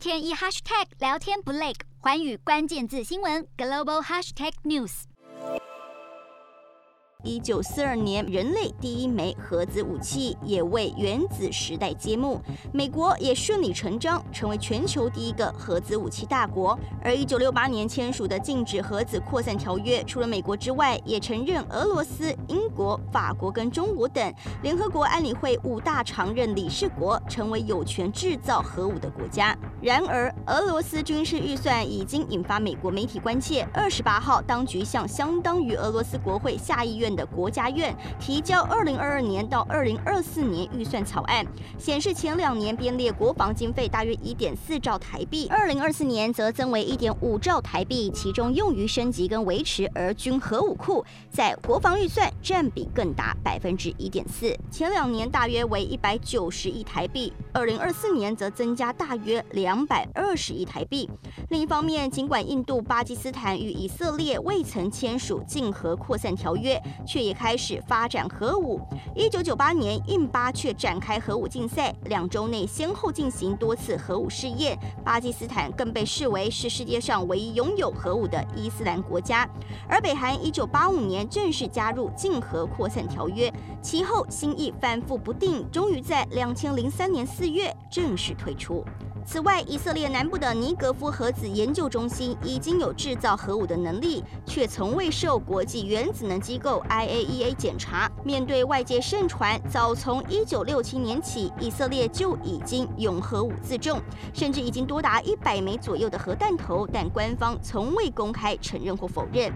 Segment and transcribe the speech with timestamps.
[0.00, 5.02] 天一 hashtag 聊天不累，寰宇关键字新闻 global hashtag news。
[7.22, 12.40] 一九四二年，人类第一枚核子武器也为原子时代揭幕，
[12.72, 16.78] 美国也顺理成章成为全球第一个核子武器大国。
[17.04, 29.54] 而一九六八年签署的禁止核子扩散条约，除了美国之外，也承认俄罗斯、英国、法国跟中国等联合国安理会五大常任理事国，成为有权制造核武的国家。
[29.82, 33.68] 然而，俄罗斯军事预算已经引发美国媒体关切。
[33.74, 37.10] 二十八号，当局向相当于俄罗斯国会下议院。
[37.10, 41.44] 的国家院提交二零二二年到二零二四年预算草案，
[41.76, 54.56] 显示前两年编列国防经费大约一点四兆台币，二零二四年则增为一点五兆台币，其中用于升级跟维持俄军核武库，在国防预算占比更达百分之一点四。
[54.70, 61.08] 前两年大约为一百九十亿台币，二零二四年则增加大约两两百二十亿台币。
[61.50, 66.76] 另一方面，尽管印度、巴基斯坦与以色列未曾签署禁核扩散条约。
[67.06, 68.80] 却也开始发展核武。
[69.14, 74.76] 一九九八年，印巴却展开核武竞赛，两周内先后进行多次核武试验。
[75.04, 79.48] 巴基斯坦更被视为是世界上唯一拥有核武的伊斯兰国家。
[79.88, 88.84] 而北韩一九八五年正式加入禁核扩散条约，其后心意反复不定，终于在两千零三年四月正式退出。
[89.26, 98.10] 此外，以色列南部的尼格夫核子研究中心已经有制造核武的能力，却从未受国际原子能机构 IAEA 检查。
[98.24, 104.00] 面对外界盛传，早从1967年起，以色列就已经拥核武自重，
[104.34, 109.52] 甚至已经多达一百枚左右的核弹头，但官方从未公开承认或否认。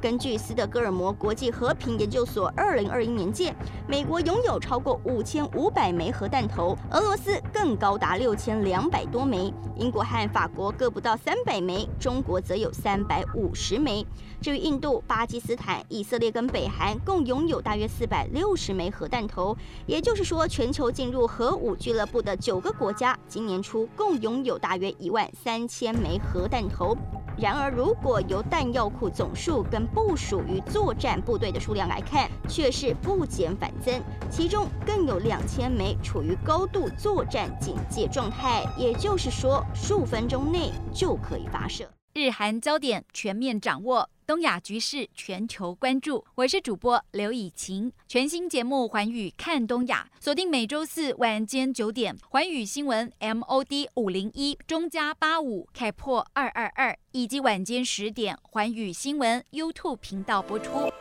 [0.00, 3.54] 根据斯德哥尔摩国际和平研究所2021年鉴，
[3.86, 14.06] 美国拥有超过五千五百枚核弹头，俄罗斯更高达六千两百多枚，英国和法国各不到三百枚，中国则有三百五十枚。
[14.40, 19.56] 至于印度、巴基斯坦、以色列跟北韩，共拥有大约四百六十枚核弹头。
[19.86, 26.96] 也就是说，全球进入核武俱乐部的九个国家，今年初共拥有大约一万三千枚核弹头。
[27.40, 41.88] 然而，如果由弹药库总数跟部署于作战部队的数量来看，却是不减反增，其中更有两千枚处于高度作战警戒状态，也就是说，数分钟内就可以发射。
[42.14, 46.22] 日韩焦点全面掌握，东亚局势全球关注。
[46.34, 60.92] 我是主播刘以晴，全新节目《环宇看东亚》，锁定每周四晚间九点，《环宇新闻》MOD 五零一中加八五开破二二二，以及晚间十点，《环宇新闻》YouTube 频道播出。